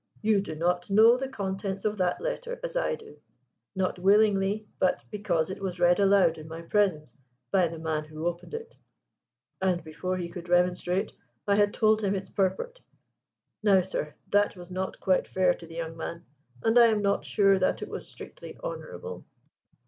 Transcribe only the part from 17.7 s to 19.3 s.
it was strictly honourable?"